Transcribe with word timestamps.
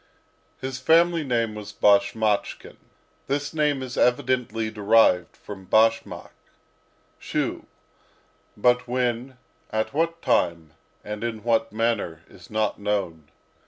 His 0.59 0.79
family 0.79 1.23
name 1.23 1.53
was 1.53 1.71
Bashmachkin. 1.71 2.77
This 3.27 3.53
name 3.53 3.83
is 3.83 3.97
evidently 3.99 4.71
derived 4.71 5.37
from 5.37 5.67
bashmak 5.67 6.31
(shoe); 7.19 7.67
but, 8.57 8.87
when, 8.87 9.37
at 9.71 9.93
what 9.93 10.23
time, 10.23 10.73
and 11.03 11.23
in 11.23 11.43
what 11.43 11.71
manner, 11.71 12.23
is 12.27 12.49
not 12.49 12.79
known. 12.79 13.29